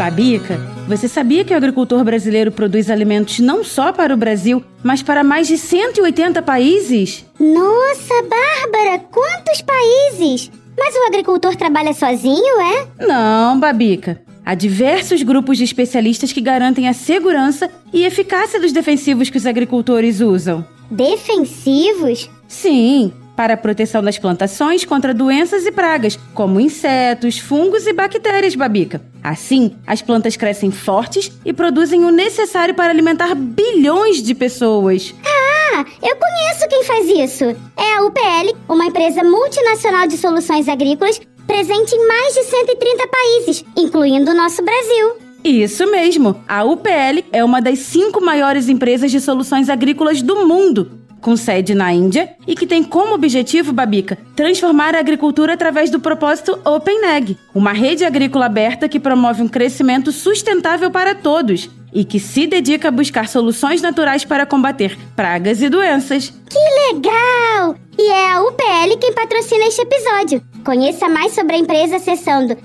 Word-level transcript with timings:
Babica, 0.00 0.58
você 0.88 1.06
sabia 1.06 1.44
que 1.44 1.52
o 1.52 1.56
agricultor 1.58 2.02
brasileiro 2.02 2.50
produz 2.50 2.88
alimentos 2.88 3.38
não 3.38 3.62
só 3.62 3.92
para 3.92 4.14
o 4.14 4.16
Brasil, 4.16 4.64
mas 4.82 5.02
para 5.02 5.22
mais 5.22 5.46
de 5.46 5.58
180 5.58 6.40
países? 6.40 7.26
Nossa, 7.38 8.14
Bárbara, 8.22 9.04
quantos 9.10 9.60
países! 9.60 10.50
Mas 10.78 10.94
o 10.94 11.06
agricultor 11.06 11.54
trabalha 11.54 11.92
sozinho, 11.92 12.60
é? 12.62 13.06
Não, 13.06 13.60
Babica. 13.60 14.22
Há 14.42 14.54
diversos 14.54 15.22
grupos 15.22 15.58
de 15.58 15.64
especialistas 15.64 16.32
que 16.32 16.40
garantem 16.40 16.88
a 16.88 16.94
segurança 16.94 17.70
e 17.92 18.06
eficácia 18.06 18.58
dos 18.58 18.72
defensivos 18.72 19.28
que 19.28 19.36
os 19.36 19.44
agricultores 19.44 20.22
usam. 20.22 20.64
Defensivos? 20.90 22.30
Sim, 22.48 23.12
para 23.40 23.54
a 23.54 23.56
proteção 23.56 24.02
das 24.02 24.18
plantações 24.18 24.84
contra 24.84 25.14
doenças 25.14 25.64
e 25.64 25.72
pragas, 25.72 26.18
como 26.34 26.60
insetos, 26.60 27.38
fungos 27.38 27.86
e 27.86 27.92
bactérias, 27.94 28.54
Babica. 28.54 29.00
Assim, 29.24 29.74
as 29.86 30.02
plantas 30.02 30.36
crescem 30.36 30.70
fortes 30.70 31.32
e 31.42 31.50
produzem 31.50 32.04
o 32.04 32.10
necessário 32.10 32.74
para 32.74 32.90
alimentar 32.90 33.34
bilhões 33.34 34.22
de 34.22 34.34
pessoas. 34.34 35.14
Ah, 35.24 35.86
eu 36.02 36.16
conheço 36.16 36.68
quem 36.68 36.84
faz 36.84 37.08
isso. 37.08 37.44
É 37.78 37.94
a 37.96 38.02
UPL, 38.04 38.54
uma 38.68 38.84
empresa 38.84 39.24
multinacional 39.24 40.06
de 40.06 40.18
soluções 40.18 40.68
agrícolas 40.68 41.18
presente 41.46 41.94
em 41.94 42.06
mais 42.06 42.34
de 42.34 42.42
130 42.42 43.08
países, 43.08 43.64
incluindo 43.74 44.32
o 44.32 44.34
nosso 44.34 44.62
Brasil. 44.62 45.16
Isso 45.42 45.90
mesmo! 45.90 46.44
A 46.46 46.62
UPL 46.62 47.24
é 47.32 47.42
uma 47.42 47.62
das 47.62 47.78
cinco 47.78 48.22
maiores 48.22 48.68
empresas 48.68 49.10
de 49.10 49.18
soluções 49.18 49.70
agrícolas 49.70 50.20
do 50.20 50.46
mundo 50.46 50.99
com 51.20 51.36
sede 51.36 51.74
na 51.74 51.92
Índia 51.92 52.30
e 52.46 52.54
que 52.54 52.66
tem 52.66 52.82
como 52.82 53.14
objetivo, 53.14 53.72
Babica, 53.72 54.18
transformar 54.34 54.94
a 54.94 55.00
agricultura 55.00 55.54
através 55.54 55.90
do 55.90 56.00
propósito 56.00 56.58
OpenAg, 56.64 57.36
uma 57.54 57.72
rede 57.72 58.04
agrícola 58.04 58.46
aberta 58.46 58.88
que 58.88 59.00
promove 59.00 59.42
um 59.42 59.48
crescimento 59.48 60.10
sustentável 60.12 60.90
para 60.90 61.14
todos 61.14 61.68
e 61.92 62.04
que 62.04 62.20
se 62.20 62.46
dedica 62.46 62.88
a 62.88 62.92
buscar 62.92 63.28
soluções 63.28 63.82
naturais 63.82 64.24
para 64.24 64.46
combater 64.46 64.96
pragas 65.16 65.60
e 65.60 65.68
doenças. 65.68 66.32
Que 66.48 66.92
legal! 66.92 67.74
E 67.98 68.10
é 68.10 68.32
a 68.32 68.42
UPL 68.42 68.96
quem 69.00 69.12
patrocina 69.12 69.66
este 69.66 69.82
episódio. 69.82 70.42
Conheça 70.64 71.08
mais 71.08 71.32
sobre 71.32 71.56
a 71.56 71.58
empresa 71.58 71.96
acessando 71.96 72.56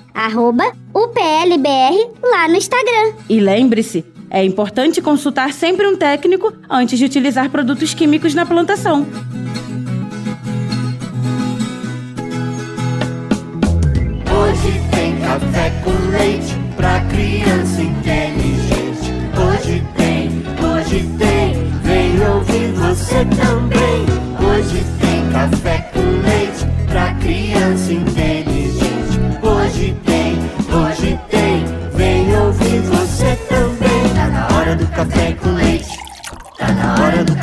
UPLBR 0.93 2.09
lá 2.21 2.47
no 2.47 2.55
Instagram. 2.55 3.13
E 3.29 3.39
lembre-se, 3.39 4.05
é 4.35 4.43
importante 4.43 5.01
consultar 5.01 5.53
sempre 5.53 5.87
um 5.87 5.95
técnico 5.95 6.51
antes 6.69 6.99
de 6.99 7.05
utilizar 7.05 7.49
produtos 7.49 7.93
químicos 7.93 8.35
na 8.35 8.45
plantação. 8.45 9.07
Hoje 14.29 14.81
tem 14.91 15.17
café 15.21 15.71
com 15.85 16.11
leite 16.11 16.53
pra 16.75 16.99
criança 17.05 17.81
inteligente. 17.81 19.13
Hoje 19.39 19.81
tem, 19.95 20.29
hoje 20.67 21.09
tem, 21.17 21.69
vem 21.83 22.27
ouvir 22.27 22.73
você 22.73 23.23
também. 23.37 24.14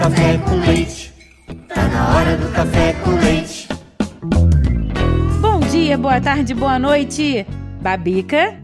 Café 0.03 0.37
com 0.39 0.57
leite. 0.57 1.13
Tá 1.69 1.87
na 1.87 2.17
hora 2.17 2.37
do 2.37 2.49
café 2.49 2.93
com 3.05 3.11
leite. 3.13 3.69
Bom 5.41 5.61
dia, 5.61 5.97
boa 5.97 6.21
tarde, 6.21 6.53
boa 6.55 6.77
noite. 6.77 7.47
Babica. 7.81 8.59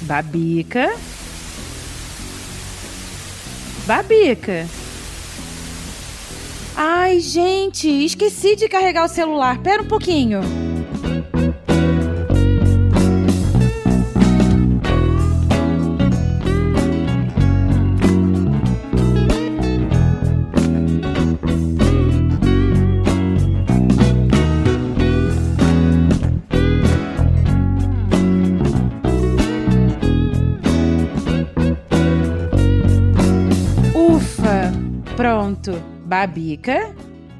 Babica. 0.00 0.90
Babica. 3.86 4.66
Ai, 6.74 7.20
gente, 7.20 7.88
esqueci 7.88 8.56
de 8.56 8.70
carregar 8.70 9.04
o 9.04 9.08
celular. 9.08 9.58
Pera 9.58 9.82
um 9.82 9.86
pouquinho. 9.86 10.40
Babica? 36.04 36.94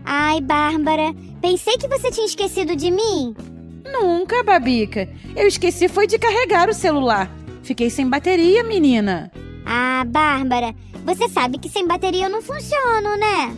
Ai, 0.05 0.41
Bárbara, 0.41 1.15
pensei 1.41 1.77
que 1.77 1.89
você 1.89 2.11
tinha 2.11 2.27
esquecido 2.27 2.75
de 2.75 2.91
mim. 2.91 3.35
Nunca, 3.85 4.43
Babica. 4.43 5.09
Eu 5.37 5.47
esqueci 5.47 5.89
foi 5.89 6.07
de 6.07 6.19
carregar 6.19 6.69
o 6.69 6.75
celular. 6.75 7.31
Fiquei 7.63 7.91
sem 7.91 8.09
bateria, 8.09 8.65
menina. 8.65 9.31
Ah, 9.67 10.05
Bárbara, 10.07 10.75
você 11.05 11.29
sabe 11.29 11.59
que 11.59 11.69
sem 11.69 11.87
bateria 11.87 12.27
eu 12.27 12.31
não 12.31 12.41
funciono, 12.41 13.17
né? 13.19 13.55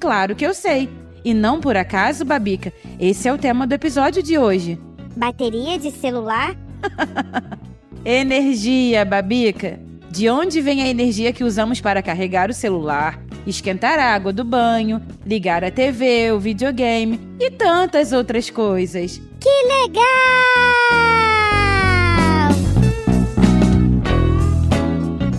Claro 0.00 0.34
que 0.34 0.44
eu 0.44 0.52
sei. 0.52 0.88
E 1.24 1.32
não 1.32 1.60
por 1.60 1.76
acaso, 1.76 2.24
Babica, 2.24 2.72
esse 2.98 3.28
é 3.28 3.32
o 3.32 3.38
tema 3.38 3.66
do 3.66 3.72
episódio 3.72 4.22
de 4.22 4.36
hoje. 4.36 4.78
Bateria 5.16 5.78
de 5.78 5.92
celular? 5.92 6.56
Energia, 8.04 9.04
Babica. 9.04 9.78
De 10.10 10.28
onde 10.28 10.60
vem 10.60 10.82
a 10.82 10.88
energia 10.88 11.32
que 11.32 11.44
usamos 11.44 11.80
para 11.80 12.02
carregar 12.02 12.50
o 12.50 12.54
celular, 12.54 13.21
esquentar 13.46 13.98
a 13.98 14.14
água 14.14 14.32
do 14.32 14.44
banho, 14.44 15.00
ligar 15.24 15.64
a 15.64 15.70
TV, 15.70 16.32
o 16.32 16.40
videogame 16.40 17.18
e 17.40 17.50
tantas 17.50 18.12
outras 18.12 18.50
coisas? 18.50 19.20
Que 19.40 19.50
legal! 19.66 20.02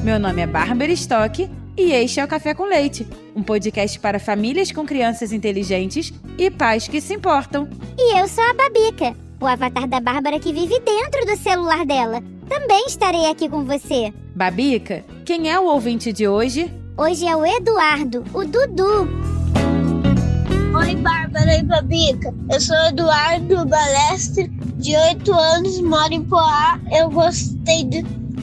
Meu 0.04 0.20
nome 0.20 0.42
é 0.42 0.48
Bárbara 0.48 0.92
Stock 0.92 1.50
e 1.78 1.92
este 1.92 2.20
é 2.20 2.26
o 2.26 2.28
Café 2.28 2.54
com 2.54 2.66
Leite, 2.66 3.08
um 3.36 3.42
podcast 3.42 4.00
para 4.00 4.20
famílias 4.20 4.72
com 4.72 4.86
crianças 4.86 5.32
inteligentes 5.32 6.14
e 6.38 6.52
pais 6.52 6.88
que 6.88 7.00
se 7.00 7.14
importam. 7.14 7.68
E 7.98 8.20
eu 8.20 8.28
sou 8.28 8.44
a 8.44 8.54
Babica, 8.54 9.16
o 9.40 9.48
avatar 9.48 9.88
da 9.88 10.00
Bárbara 10.00 10.40
que 10.40 10.54
vive 10.54 10.80
dentro 10.82 11.26
do 11.26 11.38
celular 11.38 11.86
dela. 11.86 12.22
Também 12.50 12.86
estarei 12.86 13.26
aqui 13.26 13.48
com 13.48 13.64
você. 13.64 14.14
Babica, 14.36 15.04
quem 15.26 15.50
é 15.50 15.60
o 15.60 15.66
ouvinte 15.66 16.12
de 16.12 16.28
hoje? 16.28 16.72
Hoje 16.96 17.26
é 17.26 17.36
o 17.36 17.44
Eduardo, 17.44 18.24
o 18.36 18.46
Dudu. 18.46 19.10
Oi, 20.78 20.96
Bárbara 20.98 21.58
e 21.58 21.64
Babica. 21.64 22.32
Eu 22.52 22.62
sou 22.62 22.76
Eduardo 22.86 23.66
Balestre, 23.66 24.48
de 24.78 24.96
8 24.96 25.34
anos, 25.34 25.82
moro 25.82 26.14
em 26.14 26.24
Poá. 26.24 26.80
Eu 26.92 27.10
gostei 27.10 27.84
do 27.86 27.98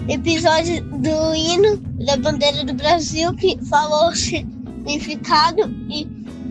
episódio 0.09 0.83
do 0.99 1.33
hino 1.33 1.77
da 2.05 2.17
bandeira 2.17 2.65
do 2.65 2.75
Brasil, 2.75 3.33
que 3.35 3.57
falou 3.67 4.09
o 4.09 4.17
significado. 4.17 5.73
E 5.89 6.09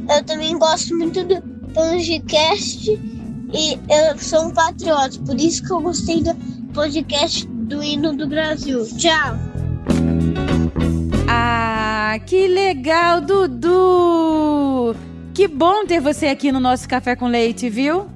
eu 0.09 0.23
também 0.23 0.57
gosto 0.57 0.95
muito 0.97 1.21
do 1.25 1.41
podcast. 1.73 2.91
E 3.51 3.73
eu 3.73 4.17
sou 4.17 4.45
um 4.45 4.51
patriota, 4.51 5.19
por 5.25 5.35
isso 5.35 5.65
que 5.65 5.73
eu 5.73 5.81
gostei 5.81 6.23
do 6.23 6.33
podcast 6.73 7.45
do 7.45 7.83
hino 7.83 8.15
do 8.15 8.25
Brasil. 8.25 8.85
Tchau! 8.97 9.48
Ah, 12.11 12.17
que 12.17 12.47
legal, 12.47 13.21
Dudu! 13.21 14.95
Que 15.31 15.47
bom 15.47 15.85
ter 15.85 16.01
você 16.01 16.25
aqui 16.25 16.51
no 16.51 16.59
nosso 16.59 16.89
Café 16.89 17.15
com 17.15 17.27
Leite, 17.27 17.69
viu? 17.69 18.07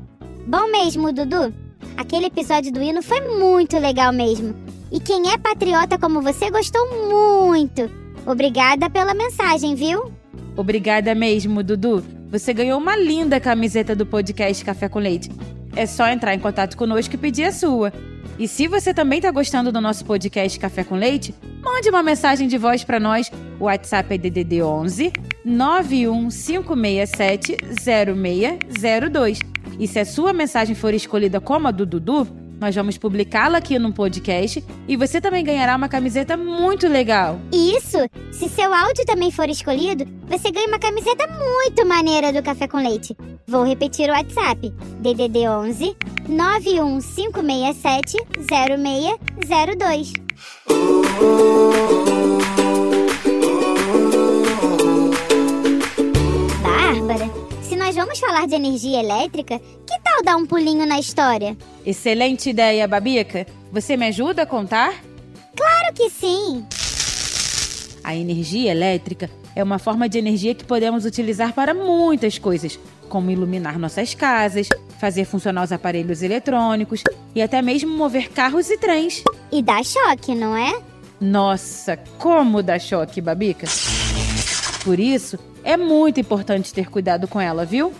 Bom 0.48 0.72
mesmo, 0.72 1.13
Dudu. 1.13 1.54
Aquele 1.95 2.25
episódio 2.25 2.74
do 2.74 2.81
hino 2.81 3.04
foi 3.04 3.22
muito 3.38 3.78
legal 3.78 4.12
mesmo. 4.12 4.56
E 4.92 5.00
quem 5.00 5.31
é 5.31 5.38
patriota 5.38 6.00
como 6.00 6.24
você 6.24 6.50
gostou 6.50 6.81
muito. 7.07 7.88
Obrigada 8.25 8.90
pela 8.90 9.13
mensagem, 9.13 9.75
viu? 9.75 10.12
Obrigada 10.57 11.13
mesmo, 11.13 11.62
Dudu. 11.62 12.04
Você 12.31 12.51
ganhou 12.51 12.80
uma 12.80 12.98
linda 12.98 13.39
camiseta 13.39 13.96
do 13.96 14.07
podcast 14.07 14.66
Café 14.66 14.89
com 14.89 14.98
Leite. 14.98 15.30
É 15.75 15.86
só 15.86 16.08
entrar 16.08 16.34
em 16.36 16.40
contato 16.40 16.78
conosco 16.78 17.16
e 17.16 17.18
pedir 17.18 17.46
a 17.46 17.52
sua. 17.52 17.92
E 18.38 18.48
se 18.48 18.68
você 18.68 18.94
também 18.94 19.18
está 19.20 19.31
gostando 19.31 19.72
do 19.72 19.81
nosso 19.81 20.06
podcast 20.06 20.60
Café 20.60 20.84
com 20.84 20.96
Leite, 20.96 21.36
mande 21.62 21.90
uma 21.90 22.02
mensagem 22.02 22.48
de 22.48 22.58
voz 22.58 22.84
para 22.84 23.00
nós. 23.00 23.31
O 23.60 23.66
WhatsApp 23.66 24.16
é 24.16 24.18
DDD 24.18 24.64
11 24.64 25.14
91567 25.46 27.58
0602. 27.84 29.40
E 29.80 29.88
se 29.88 30.00
a 30.00 30.06
sua 30.06 30.34
mensagem 30.34 30.75
for 30.75 30.94
escolhida 30.94 31.42
como 31.42 31.68
a 31.68 31.72
do 31.72 31.86
Dudu, 31.86 32.28
Nós 32.63 32.74
vamos 32.74 32.98
publicá-la 32.98 33.57
aqui 33.57 33.77
no 33.77 33.92
podcast 33.92 34.63
e 34.88 34.95
você 34.95 35.19
também 35.19 35.44
ganhará 35.44 35.75
uma 35.75 35.89
camiseta 35.89 36.38
muito 36.38 36.88
legal. 36.88 37.38
Isso! 37.51 37.98
Se 38.31 38.48
seu 38.48 38.74
áudio 38.74 39.04
também 39.06 39.30
for 39.31 39.50
escolhido, 39.50 40.06
você 40.30 40.50
ganha 40.50 40.69
uma 40.69 40.80
camiseta 40.80 41.27
muito 41.27 41.86
maneira 41.86 42.31
do 42.31 42.42
Café 42.42 42.65
com 42.65 42.77
Leite. 42.77 43.18
Vou 43.45 43.65
repetir 43.65 44.10
o 44.10 44.13
WhatsApp: 44.13 44.74
DDD 45.01 45.45
11 45.45 45.94
91567 46.30 48.15
0602. 48.48 50.13
Falar 58.33 58.47
de 58.47 58.56
energia 58.56 59.00
elétrica, 59.00 59.59
que 59.59 60.00
tal 60.03 60.24
dar 60.24 60.35
um 60.38 60.45
pulinho 60.47 60.88
na 60.88 61.00
história? 61.00 61.56
Excelente 61.85 62.50
ideia, 62.50 62.88
Babica. 62.88 63.45
Você 63.71 63.95
me 63.95 64.07
ajuda 64.07 64.41
a 64.41 64.45
contar? 64.47 65.03
Claro 65.56 65.94
que 65.94 66.09
sim! 66.09 66.65
A 68.03 68.15
energia 68.15 68.71
elétrica 68.71 69.30
é 69.56 69.63
uma 69.63 69.77
forma 69.77 70.09
de 70.09 70.18
energia 70.18 70.56
que 70.56 70.65
podemos 70.65 71.06
utilizar 71.06 71.53
para 71.53 71.75
muitas 71.75 72.39
coisas, 72.39 72.80
como 73.07 73.30
iluminar 73.30 73.77
nossas 73.77 74.15
casas, 74.15 74.68
fazer 75.00 75.25
funcionar 75.25 75.63
os 75.63 75.71
aparelhos 75.71 76.24
eletrônicos 76.24 77.03
e 77.36 77.41
até 77.41 77.62
mesmo 77.62 77.95
mover 77.95 78.31
carros 78.31 78.68
e 78.71 78.79
trens. 78.79 79.24
E 79.51 79.62
dá 79.62 79.83
choque, 79.83 80.33
não 80.33 80.57
é? 80.57 80.81
Nossa, 81.21 81.97
como 82.18 82.63
dá 82.63 82.79
choque, 82.79 83.21
Babica! 83.21 83.68
Por 84.83 85.00
isso, 85.00 85.38
é 85.63 85.77
muito 85.77 86.19
importante 86.19 86.74
ter 86.74 86.89
cuidado 86.89 87.27
com 87.27 87.39
ela, 87.39 87.63
viu? 87.63 87.94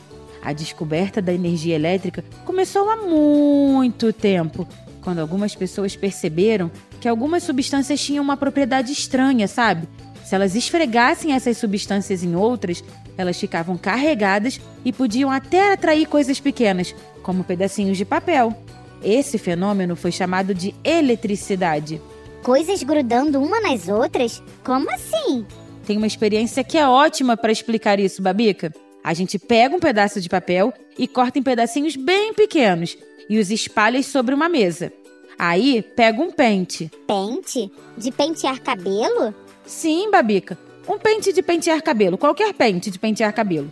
A 0.44 0.52
descoberta 0.52 1.22
da 1.22 1.34
energia 1.34 1.74
elétrica 1.74 2.22
começou 2.44 2.90
há 2.90 2.98
muito 2.98 4.12
tempo, 4.12 4.68
quando 5.02 5.20
algumas 5.20 5.56
pessoas 5.56 5.96
perceberam 5.96 6.70
que 7.00 7.08
algumas 7.08 7.44
substâncias 7.44 8.02
tinham 8.02 8.22
uma 8.22 8.36
propriedade 8.36 8.92
estranha, 8.92 9.48
sabe? 9.48 9.88
Se 10.26 10.36
elas 10.36 10.54
esfregassem 10.54 11.32
essas 11.32 11.58
substâncias 11.58 12.24
em 12.24 12.36
outras, 12.36 12.84
elas 13.18 13.40
ficavam 13.40 13.78
carregadas 13.78 14.60
e 14.84 14.92
podiam 14.92 15.32
até 15.32 15.72
atrair 15.72 16.08
coisas 16.08 16.42
pequenas, 16.42 16.94
como 17.22 17.44
pedacinhos 17.46 17.98
de 17.98 18.04
papel. 18.04 18.54
Esse 19.02 19.38
fenômeno 19.38 19.96
foi 19.96 20.12
chamado 20.12 20.54
de 20.54 20.76
eletricidade. 20.84 22.02
Coisas 22.42 22.84
grudando 22.84 23.42
uma 23.42 23.62
nas 23.62 23.88
outras? 23.88 24.44
Como 24.62 24.90
assim? 24.92 25.46
Tem 25.86 25.98
uma 25.98 26.08
experiência 26.08 26.64
que 26.66 26.78
é 26.78 26.88
ótima 26.88 27.38
para 27.38 27.52
explicar 27.52 27.98
isso, 27.98 28.22
Babica. 28.22 28.74
A 29.04 29.14
gente 29.14 29.38
pega 29.38 29.76
um 29.76 29.80
pedaço 29.80 30.22
de 30.22 30.30
papel 30.30 30.74
e 30.98 31.08
corta 31.08 31.38
em 31.38 31.44
pedacinhos 31.44 31.96
bem 31.96 32.34
pequenos 32.34 32.98
e 33.30 33.38
os 33.38 33.52
espalha 33.52 34.02
sobre 34.02 34.34
uma 34.34 34.48
mesa. 34.48 34.94
Aí 35.38 35.82
pega 35.82 36.22
um 36.22 36.32
pente. 36.32 36.90
Pente? 37.08 37.72
De 37.98 38.12
pentear 38.12 38.62
cabelo? 38.62 39.34
Sim, 39.66 40.10
Babica. 40.10 40.58
Um 40.88 40.98
pente 40.98 41.34
de 41.34 41.42
pentear 41.42 41.82
cabelo, 41.82 42.18
qualquer 42.18 42.54
pente 42.54 42.90
de 42.92 43.00
pentear 43.00 43.34
cabelo. 43.34 43.72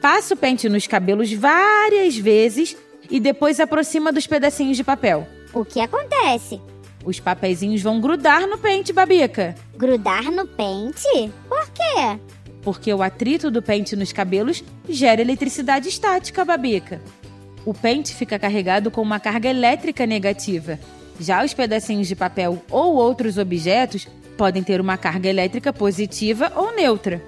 Passa 0.00 0.34
o 0.34 0.36
pente 0.36 0.68
nos 0.68 0.86
cabelos 0.86 1.32
várias 1.32 2.16
vezes 2.16 2.76
e 3.10 3.20
depois 3.20 3.60
aproxima 3.60 4.12
dos 4.12 4.26
pedacinhos 4.26 4.76
de 4.76 4.84
papel. 4.84 5.26
O 5.52 5.64
que 5.64 5.80
acontece? 5.80 6.60
Os 7.04 7.18
papeizinhos 7.18 7.82
vão 7.82 8.00
grudar 8.00 8.46
no 8.46 8.58
pente, 8.58 8.92
Babica. 8.92 9.54
Grudar 9.76 10.30
no 10.30 10.46
pente? 10.46 11.30
Por 11.48 11.70
quê? 11.70 12.20
Porque 12.62 12.92
o 12.92 13.02
atrito 13.02 13.50
do 13.50 13.62
pente 13.62 13.96
nos 13.96 14.12
cabelos 14.12 14.62
gera 14.88 15.20
eletricidade 15.20 15.88
estática, 15.88 16.44
Babica. 16.44 17.00
O 17.64 17.74
pente 17.74 18.14
fica 18.14 18.38
carregado 18.38 18.90
com 18.90 19.02
uma 19.02 19.20
carga 19.20 19.48
elétrica 19.48 20.06
negativa. 20.06 20.78
Já 21.18 21.44
os 21.44 21.52
pedacinhos 21.52 22.08
de 22.08 22.16
papel 22.16 22.62
ou 22.70 22.94
outros 22.94 23.36
objetos 23.36 24.08
podem 24.36 24.62
ter 24.62 24.80
uma 24.80 24.96
carga 24.96 25.28
elétrica 25.28 25.72
positiva 25.72 26.50
ou 26.56 26.74
neutra. 26.74 27.22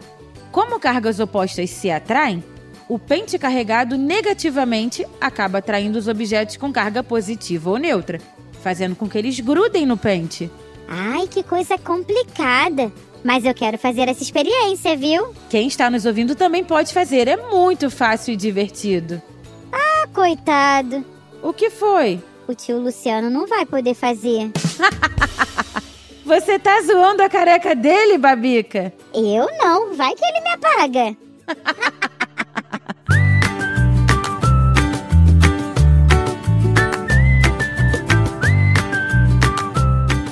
Como 0.51 0.81
cargas 0.81 1.21
opostas 1.21 1.71
se 1.71 1.91
atraem, 1.91 2.43
o 2.89 2.99
pente 2.99 3.39
carregado 3.39 3.97
negativamente 3.97 5.07
acaba 5.21 5.59
atraindo 5.59 5.99
os 5.99 6.09
objetos 6.09 6.57
com 6.57 6.73
carga 6.73 7.03
positiva 7.03 7.71
ou 7.71 7.77
neutra, 7.79 8.19
fazendo 8.63 8.97
com 8.97 9.09
que 9.09 9.17
eles 9.19 9.39
grudem 9.41 9.87
no 9.87 9.97
pente. 9.97 10.51
Ai, 10.89 11.27
que 11.27 11.43
coisa 11.43 11.79
complicada! 11.79 12.93
Mas 13.25 13.45
eu 13.45 13.55
quero 13.55 13.79
fazer 13.79 14.09
essa 14.09 14.23
experiência, 14.23 14.97
viu? 14.97 15.35
Quem 15.49 15.69
está 15.69 15.89
nos 15.89 16.05
ouvindo 16.05 16.35
também 16.35 16.65
pode 16.65 16.93
fazer, 16.93 17.29
é 17.29 17.37
muito 17.37 17.91
fácil 17.91 18.35
e 18.35 18.37
divertido. 18.37 19.23
Ah, 19.71 20.09
coitado! 20.13 21.05
O 21.43 21.53
que 21.53 21.71
foi? 21.71 22.21
O 22.49 22.55
tio 22.55 22.81
Luciano 22.81 23.31
não 23.31 23.47
vai 23.47 23.65
poder 23.65 23.95
fazer. 23.95 24.51
Você 26.25 26.59
tá 26.59 26.81
zoando 26.83 27.23
a 27.23 27.29
careca 27.29 27.75
dele, 27.75 28.19
Babica? 28.19 28.93
Eu 29.15 29.47
não, 29.59 29.95
vai 29.95 30.15
que 30.15 30.25
ele 30.25 30.41
me 30.41 30.51
apaga. 30.51 31.17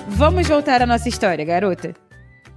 Vamos 0.08 0.46
voltar 0.46 0.82
à 0.82 0.86
nossa 0.86 1.08
história, 1.08 1.44
garota. 1.44 1.94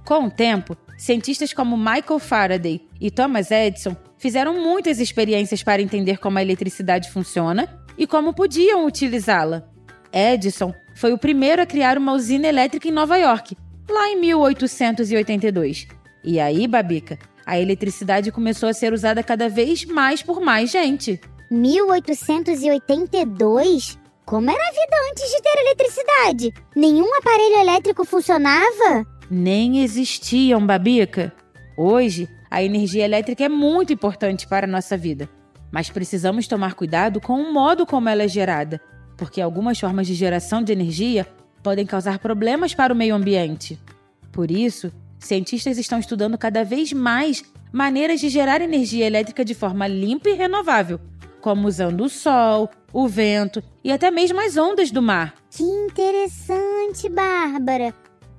Com 0.04 0.26
o 0.26 0.30
tempo, 0.30 0.76
cientistas 0.98 1.54
como 1.54 1.78
Michael 1.78 2.18
Faraday 2.18 2.86
e 3.00 3.10
Thomas 3.10 3.50
Edison 3.50 3.96
fizeram 4.18 4.62
muitas 4.62 5.00
experiências 5.00 5.62
para 5.62 5.80
entender 5.80 6.18
como 6.18 6.36
a 6.38 6.42
eletricidade 6.42 7.10
funciona 7.10 7.82
e 7.96 8.06
como 8.06 8.34
podiam 8.34 8.84
utilizá-la. 8.86 9.66
Edison 10.12 10.74
foi 10.94 11.10
o 11.12 11.18
primeiro 11.18 11.62
a 11.62 11.66
criar 11.66 11.96
uma 11.96 12.12
usina 12.12 12.46
elétrica 12.46 12.86
em 12.86 12.92
Nova 12.92 13.16
York, 13.16 13.56
lá 13.88 14.10
em 14.10 14.20
1882. 14.20 15.88
E 16.22 16.38
aí, 16.38 16.68
Babica, 16.68 17.18
a 17.46 17.58
eletricidade 17.58 18.30
começou 18.30 18.68
a 18.68 18.74
ser 18.74 18.92
usada 18.92 19.22
cada 19.22 19.48
vez 19.48 19.86
mais 19.86 20.22
por 20.22 20.38
mais 20.40 20.70
gente. 20.70 21.18
1882? 21.50 23.98
Como 24.24 24.50
era 24.50 24.68
a 24.68 24.72
vida 24.72 24.96
antes 25.10 25.30
de 25.30 25.42
ter 25.42 25.58
eletricidade? 25.60 26.50
Nenhum 26.74 27.14
aparelho 27.16 27.60
elétrico 27.60 28.06
funcionava? 28.06 29.06
Nem 29.30 29.82
existiam, 29.82 30.64
Babica. 30.64 31.32
Hoje, 31.76 32.28
a 32.50 32.62
energia 32.62 33.04
elétrica 33.04 33.44
é 33.44 33.48
muito 33.48 33.92
importante 33.92 34.46
para 34.46 34.66
a 34.66 34.70
nossa 34.70 34.96
vida, 34.96 35.28
mas 35.72 35.90
precisamos 35.90 36.46
tomar 36.46 36.74
cuidado 36.74 37.20
com 37.20 37.40
o 37.40 37.52
modo 37.52 37.84
como 37.84 38.08
ela 38.08 38.22
é 38.22 38.28
gerada, 38.28 38.80
porque 39.16 39.40
algumas 39.40 39.78
formas 39.78 40.06
de 40.06 40.14
geração 40.14 40.62
de 40.62 40.72
energia 40.72 41.26
podem 41.62 41.86
causar 41.86 42.18
problemas 42.18 42.74
para 42.74 42.92
o 42.92 42.96
meio 42.96 43.14
ambiente. 43.14 43.78
Por 44.30 44.50
isso, 44.50 44.92
cientistas 45.18 45.78
estão 45.78 45.98
estudando 45.98 46.38
cada 46.38 46.62
vez 46.62 46.92
mais 46.92 47.42
maneiras 47.72 48.20
de 48.20 48.28
gerar 48.28 48.60
energia 48.60 49.06
elétrica 49.06 49.44
de 49.44 49.54
forma 49.54 49.88
limpa 49.88 50.28
e 50.28 50.34
renovável, 50.34 51.00
como 51.40 51.66
usando 51.66 52.04
o 52.04 52.08
sol, 52.08 52.70
o 52.92 53.08
vento 53.08 53.62
e 53.82 53.90
até 53.90 54.10
mesmo 54.10 54.40
as 54.40 54.56
ondas 54.56 54.90
do 54.92 55.02
mar. 55.02 55.34
Que 55.50 55.64
interessante, 55.64 57.08
Bárbara. 57.08 57.92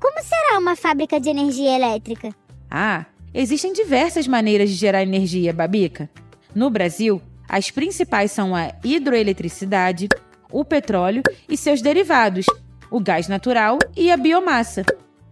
Como 0.06 0.24
será 0.24 0.60
uma 0.60 0.76
fábrica 0.76 1.20
de 1.20 1.32
energia 1.32 1.76
elétrica? 1.76 2.30
Ah, 2.70 3.08
existem 3.34 3.74
diversas 3.74 4.28
maneiras 4.28 4.70
de 4.70 4.76
gerar 4.76 5.02
energia, 5.02 5.52
Babica. 5.52 6.08
No 6.54 6.70
Brasil, 6.70 7.20
as 7.50 7.72
principais 7.72 8.32
são 8.32 8.56
a 8.56 8.72
hidroeletricidade, 8.84 10.08
o 10.52 10.64
petróleo 10.64 11.24
e 11.50 11.58
seus 11.58 11.82
derivados, 11.82 12.46
o 12.92 13.00
gás 13.00 13.28
natural 13.28 13.80
e 13.98 14.12
a 14.12 14.16
biomassa, 14.16 14.86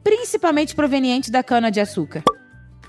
principalmente 0.04 0.74
proveniente 0.74 1.30
da 1.30 1.44
cana-de-açúcar. 1.44 2.24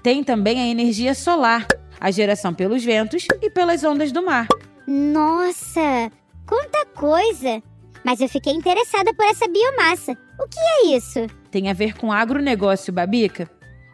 Tem 0.02 0.24
também 0.24 0.62
a 0.62 0.66
energia 0.66 1.14
solar, 1.14 1.66
a 2.00 2.10
geração 2.10 2.54
pelos 2.54 2.82
ventos 2.82 3.26
e 3.42 3.50
pelas 3.50 3.84
ondas 3.84 4.10
do 4.10 4.24
mar. 4.24 4.48
Nossa, 4.88 6.10
quanta 6.48 6.86
coisa! 6.94 7.62
Mas 8.02 8.22
eu 8.22 8.28
fiquei 8.28 8.54
interessada 8.54 9.12
por 9.12 9.26
essa 9.26 9.46
biomassa. 9.46 10.23
O 10.38 10.48
que 10.48 10.58
é 10.58 10.96
isso? 10.96 11.26
Tem 11.50 11.70
a 11.70 11.72
ver 11.72 11.96
com 11.96 12.12
agronegócio, 12.12 12.92
Babica. 12.92 13.48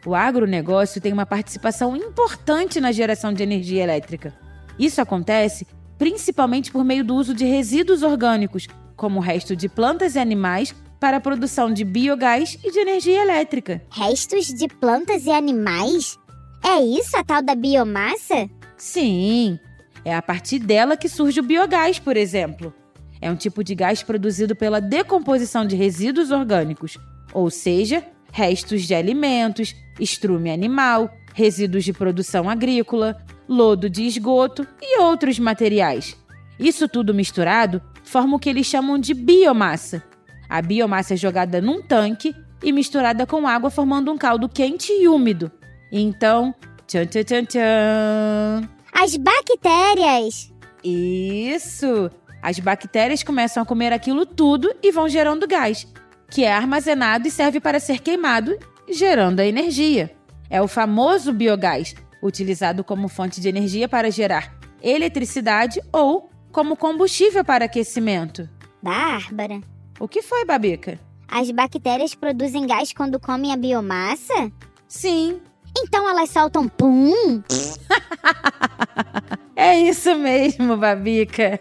O 0.05 0.15
agronegócio 0.15 0.99
tem 0.99 1.13
uma 1.13 1.25
participação 1.25 1.95
importante 1.95 2.81
na 2.81 2.91
geração 2.91 3.31
de 3.31 3.43
energia 3.43 3.83
elétrica. 3.83 4.33
Isso 4.79 4.99
acontece 4.99 5.67
principalmente 5.97 6.71
por 6.71 6.83
meio 6.83 7.03
do 7.03 7.13
uso 7.13 7.31
de 7.31 7.45
resíduos 7.45 8.01
orgânicos, 8.01 8.65
como 8.95 9.19
o 9.19 9.21
resto 9.21 9.55
de 9.55 9.69
plantas 9.69 10.15
e 10.15 10.19
animais, 10.19 10.73
para 10.99 11.17
a 11.17 11.21
produção 11.21 11.71
de 11.71 11.83
biogás 11.83 12.57
e 12.63 12.71
de 12.71 12.79
energia 12.79 13.21
elétrica. 13.21 13.83
Restos 13.91 14.47
de 14.47 14.67
plantas 14.67 15.25
e 15.25 15.31
animais? 15.31 16.17
É 16.63 16.79
isso 16.83 17.15
a 17.15 17.23
tal 17.23 17.43
da 17.43 17.53
biomassa? 17.53 18.49
Sim, 18.77 19.59
é 20.03 20.15
a 20.15 20.21
partir 20.21 20.57
dela 20.57 20.97
que 20.97 21.07
surge 21.07 21.39
o 21.39 21.43
biogás, 21.43 21.99
por 21.99 22.17
exemplo. 22.17 22.73
É 23.21 23.29
um 23.29 23.35
tipo 23.35 23.63
de 23.63 23.75
gás 23.75 24.01
produzido 24.01 24.55
pela 24.55 24.81
decomposição 24.81 25.65
de 25.65 25.75
resíduos 25.75 26.31
orgânicos, 26.31 26.97
ou 27.33 27.49
seja, 27.49 28.03
restos 28.31 28.83
de 28.83 28.95
alimentos, 28.95 29.75
estrume 29.99 30.49
animal, 30.49 31.13
resíduos 31.33 31.83
de 31.83 31.93
produção 31.93 32.49
agrícola, 32.49 33.23
lodo 33.47 33.89
de 33.89 34.03
esgoto 34.03 34.65
e 34.81 34.99
outros 34.99 35.37
materiais. 35.37 36.17
Isso 36.59 36.87
tudo 36.87 37.13
misturado 37.13 37.81
forma 38.03 38.35
o 38.35 38.39
que 38.39 38.49
eles 38.49 38.65
chamam 38.65 38.97
de 38.97 39.13
biomassa. 39.13 40.03
A 40.49 40.61
biomassa 40.61 41.13
é 41.13 41.17
jogada 41.17 41.61
num 41.61 41.81
tanque 41.81 42.35
e 42.63 42.71
misturada 42.71 43.25
com 43.25 43.47
água, 43.47 43.69
formando 43.69 44.11
um 44.11 44.17
caldo 44.17 44.49
quente 44.49 44.91
e 44.91 45.07
úmido. 45.07 45.51
Então, 45.91 46.53
tchan 46.87 47.05
tchan 47.05 47.23
tchan 47.23 47.45
tchan. 47.45 48.69
As 48.93 49.15
bactérias! 49.15 50.51
Isso! 50.83 52.11
As 52.41 52.59
bactérias 52.59 53.23
começam 53.23 53.61
a 53.61 53.65
comer 53.65 53.93
aquilo 53.93 54.25
tudo 54.25 54.73
e 54.81 54.91
vão 54.91 55.07
gerando 55.07 55.47
gás, 55.47 55.87
que 56.29 56.43
é 56.43 56.53
armazenado 56.53 57.27
e 57.27 57.31
serve 57.31 57.59
para 57.59 57.79
ser 57.79 57.99
queimado, 58.01 58.57
gerando 58.89 59.39
a 59.39 59.45
energia. 59.45 60.13
É 60.49 60.61
o 60.61 60.67
famoso 60.67 61.31
biogás, 61.31 61.95
utilizado 62.21 62.83
como 62.83 63.07
fonte 63.07 63.39
de 63.39 63.47
energia 63.47 63.87
para 63.87 64.11
gerar 64.11 64.53
eletricidade 64.81 65.79
ou 65.93 66.29
como 66.51 66.75
combustível 66.75 67.45
para 67.45 67.65
aquecimento. 67.65 68.49
Bárbara, 68.81 69.61
O 69.99 70.07
que 70.07 70.21
foi, 70.21 70.43
Babica? 70.45 70.99
as 71.33 71.49
bactérias 71.51 72.13
produzem 72.15 72.65
gás 72.67 72.91
quando 72.91 73.17
comem 73.19 73.53
a 73.53 73.57
biomassa? 73.57 74.51
Sim, 74.87 75.39
Então 75.77 76.09
elas 76.09 76.29
soltam 76.31 76.67
pum? 76.67 77.41
é 79.55 79.79
isso 79.79 80.15
mesmo, 80.15 80.77
Babica. 80.77 81.59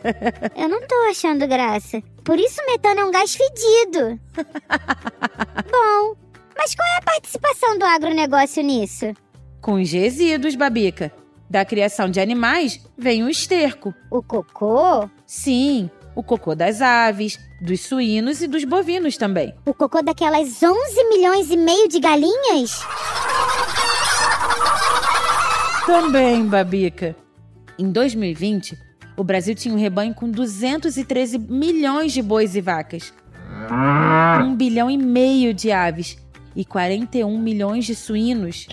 Eu 0.57 0.69
não 0.69 0.81
tô 0.87 0.95
achando 1.11 1.47
graça. 1.47 2.03
Por 2.25 2.39
isso 2.39 2.65
metano 2.67 3.01
é 3.01 3.05
um 3.05 3.11
gás 3.11 3.35
fedido. 3.35 4.21
Bom, 5.71 6.17
mas 6.57 6.75
qual 6.75 6.89
é 6.89 6.99
a 6.99 7.03
participação 7.03 7.79
do 7.79 7.85
agronegócio 7.85 8.63
nisso? 8.63 9.13
Com 9.61 9.75
os 9.75 9.91
resíduos, 9.91 10.55
Babica. 10.55 11.13
Da 11.49 11.65
criação 11.65 12.09
de 12.09 12.21
animais 12.21 12.81
vem 12.97 13.25
o 13.25 13.29
esterco. 13.29 13.93
O 14.11 14.23
cocô? 14.23 15.09
Sim, 15.27 15.91
o 16.15 16.23
cocô 16.23 16.55
das 16.55 16.81
aves, 16.81 17.39
dos 17.61 17.81
suínos 17.81 18.41
e 18.41 18.47
dos 18.47 18.65
bovinos 18.65 19.17
também. 19.17 19.55
O 19.67 19.75
cocô 19.75 20.01
daquelas 20.03 20.63
11 20.63 21.05
milhões 21.09 21.51
e 21.51 21.57
meio 21.57 21.89
de 21.89 21.99
galinhas? 21.99 22.85
Também, 25.87 26.47
Babica. 26.47 27.17
Em 27.81 27.91
2020, 27.91 28.79
o 29.17 29.25
Brasil 29.25 29.55
tinha 29.55 29.75
um 29.75 29.79
rebanho 29.79 30.15
com 30.15 30.31
213 30.31 31.39
milhões 31.39 32.13
de 32.13 32.21
bois 32.21 32.55
e 32.55 32.61
vacas, 32.61 33.11
um 34.45 34.55
bilhão 34.55 34.91
e 34.91 34.99
meio 34.99 35.55
de 35.55 35.73
aves 35.73 36.19
e 36.55 36.63
41 36.63 37.39
milhões 37.39 37.87
de 37.87 37.95
suínos. 37.95 38.67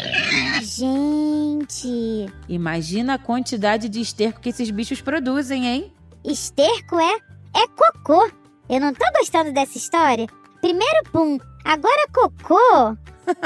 Gente, 0.62 2.26
Imagina 2.50 3.14
a 3.14 3.18
quantidade 3.18 3.88
de 3.88 4.02
esterco 4.02 4.42
que 4.42 4.50
esses 4.50 4.70
bichos 4.72 5.00
produzem, 5.00 5.66
hein? 5.66 5.94
esterco 6.26 7.00
é? 7.00 7.16
É 7.56 7.66
cocô. 7.78 8.30
Eu 8.68 8.82
não 8.82 8.94
tô 8.94 9.06
gostando 9.18 9.54
dessa 9.54 9.78
história. 9.78 10.28
Primeiro 10.60 11.04
pum, 11.14 11.38
agora 11.64 12.08
cocô. 12.14 12.98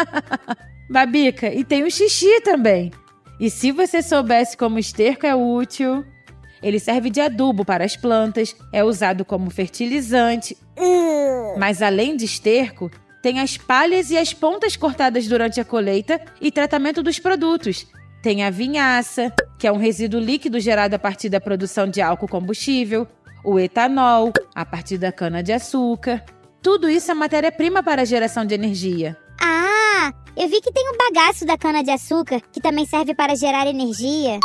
Babica, 0.89 1.53
e 1.53 1.63
tem 1.63 1.83
o 1.83 1.91
xixi 1.91 2.41
também. 2.41 2.91
E 3.41 3.49
se 3.49 3.71
você 3.71 4.03
soubesse 4.03 4.55
como 4.55 4.75
o 4.75 4.79
esterco 4.79 5.25
é 5.25 5.33
útil, 5.33 6.05
ele 6.61 6.77
serve 6.79 7.09
de 7.09 7.19
adubo 7.19 7.65
para 7.65 7.83
as 7.83 7.97
plantas, 7.97 8.55
é 8.71 8.83
usado 8.83 9.25
como 9.25 9.49
fertilizante. 9.49 10.55
Mas 11.57 11.81
além 11.81 12.15
de 12.15 12.23
esterco, 12.23 12.91
tem 13.19 13.39
as 13.39 13.57
palhas 13.57 14.11
e 14.11 14.17
as 14.17 14.31
pontas 14.31 14.75
cortadas 14.75 15.27
durante 15.27 15.59
a 15.59 15.65
colheita 15.65 16.21
e 16.39 16.51
tratamento 16.51 17.01
dos 17.01 17.17
produtos. 17.17 17.87
Tem 18.21 18.43
a 18.43 18.51
vinhaça, 18.51 19.33
que 19.57 19.65
é 19.65 19.71
um 19.71 19.77
resíduo 19.77 20.19
líquido 20.19 20.59
gerado 20.59 20.95
a 20.95 20.99
partir 20.99 21.27
da 21.27 21.41
produção 21.41 21.87
de 21.87 21.99
álcool 21.99 22.27
combustível, 22.27 23.07
o 23.43 23.59
etanol, 23.59 24.31
a 24.53 24.63
partir 24.63 24.99
da 24.99 25.11
cana-de-açúcar. 25.11 26.23
Tudo 26.61 26.87
isso 26.87 27.09
é 27.09 27.15
matéria-prima 27.15 27.81
para 27.81 28.03
a 28.03 28.05
geração 28.05 28.45
de 28.45 28.53
energia. 28.53 29.17
Ah, 30.03 30.11
eu 30.35 30.49
vi 30.49 30.59
que 30.61 30.71
tem 30.71 30.83
o 30.89 30.97
bagaço 30.97 31.45
da 31.45 31.55
cana-de-açúcar, 31.55 32.41
que 32.51 32.59
também 32.59 32.87
serve 32.87 33.13
para 33.13 33.35
gerar 33.35 33.67
energia. 33.67 34.39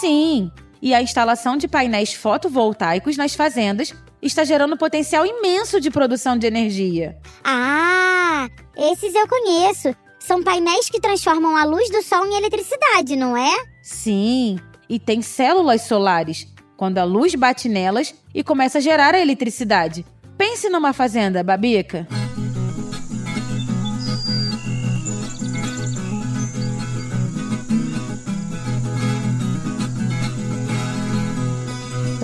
Sim, 0.00 0.50
e 0.82 0.92
a 0.92 1.00
instalação 1.00 1.56
de 1.56 1.68
painéis 1.68 2.12
fotovoltaicos 2.14 3.16
nas 3.16 3.32
fazendas 3.32 3.94
está 4.20 4.42
gerando 4.42 4.76
potencial 4.76 5.24
imenso 5.24 5.80
de 5.80 5.88
produção 5.88 6.36
de 6.36 6.48
energia. 6.48 7.16
Ah, 7.44 8.48
esses 8.76 9.14
eu 9.14 9.28
conheço. 9.28 9.94
São 10.18 10.42
painéis 10.42 10.90
que 10.90 11.00
transformam 11.00 11.56
a 11.56 11.64
luz 11.64 11.88
do 11.90 12.02
sol 12.02 12.26
em 12.26 12.36
eletricidade, 12.36 13.14
não 13.14 13.36
é? 13.36 13.54
Sim, 13.80 14.58
e 14.88 14.98
tem 14.98 15.22
células 15.22 15.82
solares, 15.82 16.52
quando 16.76 16.98
a 16.98 17.04
luz 17.04 17.36
bate 17.36 17.68
nelas 17.68 18.12
e 18.34 18.42
começa 18.42 18.78
a 18.78 18.80
gerar 18.80 19.14
a 19.14 19.20
eletricidade. 19.20 20.04
Pense 20.36 20.68
numa 20.68 20.92
fazenda, 20.92 21.44
Babica. 21.44 22.04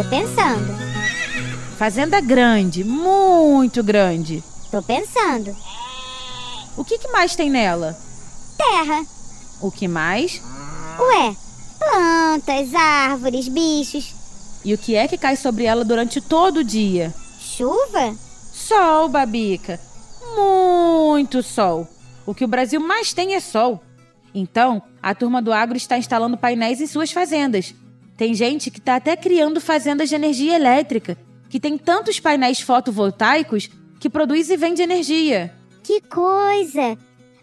Tô 0.04 0.10
pensando, 0.10 0.74
Fazenda 1.78 2.20
grande, 2.20 2.84
muito 2.84 3.82
grande. 3.82 4.42
tô 4.70 4.82
pensando. 4.82 5.54
O 6.76 6.84
que, 6.84 6.98
que 6.98 7.08
mais 7.08 7.34
tem 7.34 7.50
nela? 7.50 7.96
Terra. 8.56 9.04
O 9.60 9.70
que 9.70 9.88
mais? 9.88 10.40
Ué, 10.98 11.34
plantas, 11.78 12.74
árvores, 12.74 13.48
bichos, 13.48 14.14
E 14.64 14.72
o 14.74 14.78
que 14.78 14.94
é 14.94 15.06
que 15.08 15.18
cai 15.18 15.36
sobre 15.36 15.64
ela 15.64 15.84
durante 15.84 16.20
todo 16.20 16.58
o 16.58 16.64
dia? 16.64 17.12
chuva? 17.40 18.14
Sol, 18.52 19.08
Babica. 19.08 19.78
Muito 20.36 21.42
sol. 21.42 21.86
O 22.26 22.34
que 22.34 22.44
o 22.44 22.48
Brasil 22.48 22.80
mais 22.80 23.12
tem 23.12 23.34
é 23.34 23.40
sol. 23.40 23.82
Então, 24.34 24.82
a 25.02 25.14
turma 25.14 25.42
do 25.42 25.52
agro 25.52 25.76
está 25.76 25.98
instalando 25.98 26.36
painéis 26.36 26.80
em 26.80 26.86
suas 26.86 27.12
fazendas. 27.12 27.74
Tem 28.16 28.34
gente 28.34 28.70
que 28.70 28.78
está 28.78 28.96
até 28.96 29.16
criando 29.16 29.60
fazendas 29.60 30.08
de 30.08 30.14
energia 30.14 30.54
elétrica, 30.54 31.16
que 31.48 31.58
tem 31.58 31.76
tantos 31.76 32.20
painéis 32.20 32.60
fotovoltaicos 32.60 33.68
que 33.98 34.10
produz 34.10 34.50
e 34.50 34.56
vende 34.56 34.82
energia. 34.82 35.52
Que 35.82 36.00
coisa! 36.00 36.96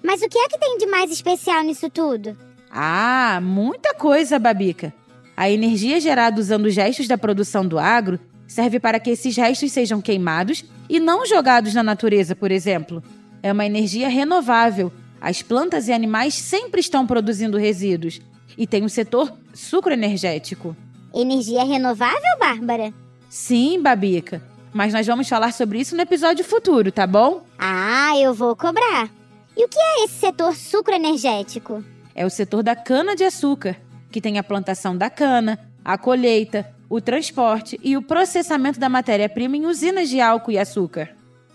Mas 0.04 0.22
o 0.22 0.30
que 0.30 0.38
é 0.38 0.48
que 0.48 0.58
tem 0.58 0.78
de 0.78 0.86
mais 0.88 1.12
especial 1.12 1.64
nisso 1.64 1.90
tudo? 1.90 2.36
Ah, 2.72 3.40
muita 3.42 3.94
coisa, 3.94 4.40
Babica. 4.40 4.94
A 5.36 5.50
energia 5.50 6.00
gerada 6.00 6.40
usando 6.40 6.66
os 6.66 6.76
restos 6.76 7.08
da 7.08 7.18
produção 7.18 7.68
do 7.68 7.78
agro 7.78 8.20
serve 8.48 8.80
para 8.80 9.00
que 9.00 9.12
esses 9.12 9.36
restos 9.36 9.72
sejam 9.72 10.02
queimados 10.02 10.66
e 10.90 11.00
não 11.00 11.26
jogados 11.26 11.74
na 11.74 11.84
natureza, 11.84 12.36
por 12.36 12.52
exemplo. 12.52 13.04
É 13.44 13.52
uma 13.52 13.66
energia 13.66 14.10
renovável. 14.10 14.92
As 15.20 15.42
plantas 15.42 15.88
e 15.88 15.94
animais 15.94 16.34
sempre 16.34 16.80
estão 16.80 17.06
produzindo 17.06 17.58
resíduos. 17.58 18.20
E 18.62 18.68
tem 18.68 18.86
o 18.86 18.90
setor 18.90 19.34
sucroenergético. 19.56 20.78
Energia 21.12 21.64
renovável, 21.64 22.38
Bárbara? 22.40 22.94
Sim, 23.28 23.82
Babica. 23.82 24.40
Mas 24.72 24.94
nós 24.94 25.08
vamos 25.08 25.28
falar 25.28 25.52
sobre 25.52 25.80
isso 25.80 25.96
no 25.96 26.02
episódio 26.04 26.46
futuro, 26.46 26.92
tá 26.92 27.08
bom? 27.08 27.44
Ah, 27.58 28.16
eu 28.22 28.36
vou 28.36 28.56
cobrar. 28.56 29.10
E 29.58 29.66
o 29.66 29.68
que 29.68 29.80
é 29.80 30.04
esse 30.04 30.14
setor 30.14 30.56
sucroenergético? 30.56 31.84
é 32.14 32.24
o 32.24 32.30
setor 32.30 32.62
da 32.62 32.76
cana-de-açúcar, 32.76 33.78
que 34.12 34.22
tem 34.22 34.38
a 34.38 34.44
plantação 34.44 34.96
da 34.96 35.10
cana, 35.10 35.58
a 35.84 35.98
colheita, 35.98 36.72
o 36.88 37.02
transporte 37.02 37.80
e 37.82 37.98
o 37.98 38.02
processamento 38.04 38.80
da 38.80 38.90
matéria-prima 38.90 39.58
em 39.58 39.66
usinas 39.66 40.08
de 40.08 40.22
álcool 40.22 40.52
e 40.52 40.60
açúcar. 40.60 41.10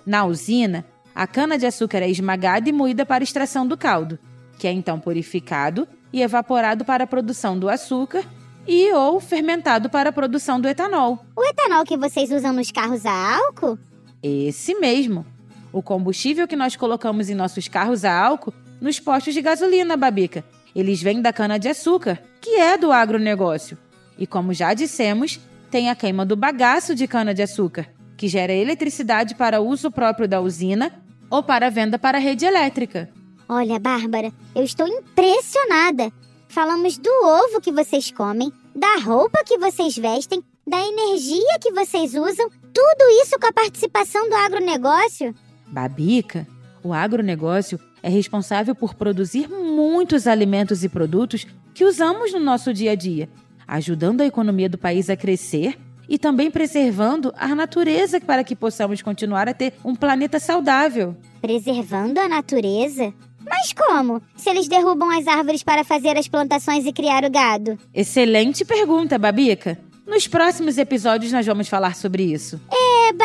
Na 0.05 0.25
usina, 0.25 0.85
a 1.15 1.25
cana-de-açúcar 1.25 1.99
é 1.99 2.11
esmagada 2.11 2.69
e 2.69 2.73
moída 2.73 3.07
para 3.07 3.23
extração 3.23 3.65
do 3.65 3.77
caldo, 3.77 4.19
que 4.59 4.67
é 4.67 4.73
então 4.73 4.99
purificado 4.99 5.87
e 6.13 6.23
evaporado 6.23 6.85
para 6.85 7.05
a 7.05 7.07
produção 7.07 7.59
do 7.59 7.69
açúcar 7.69 8.25
e 8.67 8.93
ou 8.93 9.21
fermentado 9.21 9.89
para 9.89 10.11
a 10.11 10.13
produção 10.13 10.61
do 10.61 10.69
etanol. 10.69 11.25
O 11.37 11.45
etanol 11.45 11.85
que 11.85 11.97
vocês 11.97 12.31
usam 12.31 12.53
nos 12.53 12.71
carros 12.71 13.07
a 13.07 13.37
álcool? 13.37 13.79
Esse 14.23 14.75
mesmo. 14.75 15.25
O 15.73 15.83
combustível 15.83 16.49
que 16.49 16.57
nós 16.57 16.75
colocamos 16.75 17.29
em 17.29 17.35
nossos 17.35 17.69
carros 17.69 18.05
a 18.05 18.19
álcool 18.19 18.53
nos 18.81 18.99
postos 18.99 19.35
de 19.35 19.43
gasolina, 19.43 19.97
Babica. 19.97 20.45
Eles 20.75 21.01
vêm 21.01 21.23
da 21.23 21.33
cana-de-açúcar, 21.33 22.19
que 22.41 22.57
é 22.57 22.77
do 22.77 22.93
agronegócio. 22.93 23.79
E 24.19 24.27
como 24.27 24.53
já 24.53 24.75
dissemos, 24.75 25.41
tem 25.71 25.89
a 25.91 25.95
queima 25.95 26.25
do 26.25 26.37
bagaço 26.37 26.95
de 26.95 27.07
cana-de-açúcar, 27.07 27.87
que 28.17 28.29
gera 28.29 28.53
eletricidade 28.53 29.35
para 29.35 29.61
uso 29.61 29.91
próprio 29.91 30.29
da 30.29 30.41
usina 30.41 30.93
ou 31.31 31.43
para 31.43 31.71
venda 31.71 31.99
para 31.99 32.19
a 32.19 32.21
rede 32.21 32.45
elétrica. 32.45 33.11
Olha, 33.49 33.79
Bárbara, 33.79 34.33
eu 34.55 34.65
estou 34.65 34.87
impressionada. 34.89 36.13
Falamos 36.49 36.99
do 36.99 37.11
ovo 37.11 37.61
que 37.61 37.71
vocês 37.71 38.11
comem, 38.11 38.53
da 38.75 38.97
roupa 38.97 39.45
que 39.45 39.59
vocês 39.59 39.97
vestem, 39.97 40.43
da 40.67 40.79
energia 40.79 41.59
que 41.61 41.73
vocês 41.73 42.15
usam, 42.15 42.51
tudo 42.75 43.23
isso 43.23 43.39
com 43.39 43.47
a 43.47 43.53
participação 43.53 44.29
do 44.29 44.35
agronegócio. 44.35 45.35
Babica, 45.69 46.47
o 46.83 46.93
agronegócio 46.93 47.79
é 48.03 48.09
responsável 48.09 48.75
por 48.75 48.95
produzir 48.95 49.49
muitos 49.49 50.27
alimentos 50.27 50.83
e 50.83 50.89
produtos 50.89 51.47
que 51.73 51.85
usamos 51.85 52.33
no 52.33 52.41
nosso 52.41 52.73
dia 52.73 52.93
a 52.93 52.95
dia, 52.95 53.29
ajudando 53.67 54.23
a 54.23 54.27
economia 54.27 54.69
do 54.69 54.79
país 54.79 55.09
a 55.09 55.17
crescer 55.17 55.79
e 56.09 56.19
também 56.19 56.51
preservando 56.51 57.33
a 57.37 57.55
natureza 57.55 58.21
para 58.21 58.45
que 58.45 58.55
possamos 58.55 59.03
continuar 59.03 59.49
a 59.49 59.55
ter 59.55 59.75
um 59.85 59.95
planeta 59.95 60.39
saudável. 60.39 61.17
Preservando 61.41 62.19
a 62.21 62.29
natureza? 62.29 63.13
Mas 63.49 63.73
como? 63.73 64.21
Se 64.37 64.51
eles 64.51 64.67
derrubam 64.69 65.11
as 65.11 65.27
árvores 65.27 65.63
para 65.63 65.85
fazer 65.85 66.17
as 66.19 66.27
plantações 66.27 66.85
e 66.85 66.93
criar 66.93 67.25
o 67.25 67.31
gado? 67.31 67.79
Excelente 67.95 68.65
pergunta, 68.65 69.17
Babica. 69.19 69.79
Nos 70.07 70.27
próximos 70.27 70.79
episódios 70.79 71.33
nós 71.33 71.47
vamos 71.47 71.69
falar 71.69 71.95
sobre 71.95 72.25
isso. 72.25 72.61
Eba! 73.09 73.25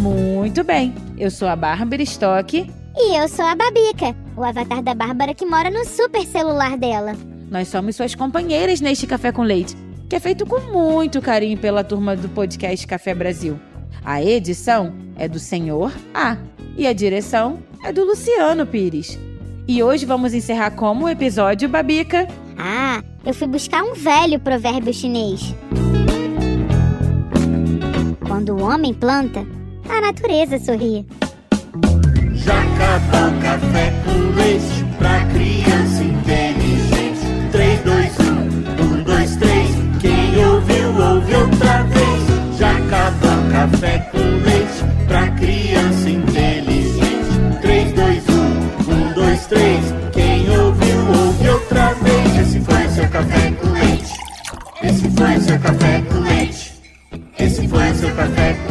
Muito 0.02 0.64
bem, 0.64 0.92
eu 1.20 1.30
sou 1.30 1.48
a 1.48 1.56
Bárbara 1.56 2.02
Stock. 2.02 2.68
E 2.98 3.16
eu 3.16 3.28
sou 3.28 3.46
a 3.46 3.54
Babica, 3.54 4.16
o 4.36 4.44
avatar 4.44 4.82
da 4.82 4.96
Bárbara 4.96 5.36
que 5.36 5.46
mora 5.46 5.70
no 5.70 5.86
super 5.86 6.26
celular 6.26 6.80
dela. 6.80 7.16
Nós 7.48 7.68
somos 7.68 7.96
suas 7.96 8.16
companheiras 8.16 8.82
neste 8.82 9.06
Café 9.06 9.32
com 9.32 9.44
Leite, 9.44 9.78
que 10.10 10.16
é 10.16 10.20
feito 10.20 10.48
com 10.48 10.62
muito 10.62 11.22
carinho 11.22 11.60
pela 11.60 11.84
turma 11.84 12.16
do 12.16 12.28
podcast 12.28 12.88
Café 12.88 13.14
Brasil. 13.14 13.60
A 14.04 14.22
edição 14.22 14.94
é 15.16 15.28
do 15.28 15.38
Senhor 15.38 15.94
A 16.14 16.38
e 16.76 16.88
a 16.88 16.94
direção 16.94 17.60
é 17.84 17.94
do 17.94 18.04
Luciano 18.04 18.66
Pires. 18.66 19.18
E 19.68 19.84
hoje 19.84 20.06
vamos 20.06 20.34
encerrar 20.34 20.72
como 20.72 21.06
o 21.06 21.10
episódio 21.10 21.70
Babica. 21.70 22.28
Ah, 22.58 23.04
eu 23.24 23.34
fui 23.34 23.48
buscar 23.48 23.84
um 23.84 23.94
velho 23.94 24.40
provérbio 24.40 24.92
chinês. 24.92 25.56
Quando 28.28 28.56
o 28.56 28.64
homem 28.64 28.94
planta, 28.94 29.46
a 29.88 30.02
natureza 30.02 30.58
sorri. 30.58 31.06
Já 32.34 32.60
acabou 32.60 33.40
café 33.42 33.94
com 34.04 34.36
leite 34.36 34.86
pra 34.98 35.26
criança 35.28 36.04
inteligente. 36.04 37.52
3, 37.52 37.84
2, 37.84 38.20
1, 38.20 39.00
1, 39.00 39.04
2, 39.04 39.36
3. 39.36 39.70
Quem 40.02 40.46
ouviu, 40.46 40.88
ouve 40.88 41.61
café 43.62 44.00
com 44.12 44.18
leite 44.18 45.06
pra 45.08 45.28
criança 45.32 46.10
inteligente. 46.10 47.60
3, 47.62 47.94
2, 47.94 48.30
1, 48.30 48.92
1, 48.92 49.14
2, 49.14 49.46
3. 49.46 49.86
Quem 50.14 50.50
ouviu, 50.50 50.98
ouve 51.08 51.50
outra 51.50 51.94
vez. 51.94 52.38
Esse 52.40 52.60
foi 52.62 52.90
seu 52.90 53.08
café 53.10 53.52
com 53.52 53.68
leite. 53.68 54.14
Esse 54.82 55.12
foi 55.12 55.40
seu 55.42 55.60
café 55.60 56.02
com 56.10 56.20
leite. 56.22 56.74
Esse 57.38 57.68
foi 57.68 57.94
seu 57.94 58.16
café 58.16 58.54
com 58.66 58.71